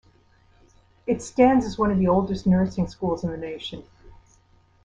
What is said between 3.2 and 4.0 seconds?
in the nation.